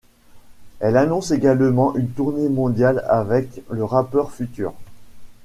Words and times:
Elle 0.79 0.97
annonce 0.97 1.29
également 1.29 1.95
une 1.95 2.09
tournée 2.09 2.49
mondiale 2.49 3.05
avec 3.07 3.61
le 3.69 3.83
rappeur 3.85 4.31
Future. 4.31 4.73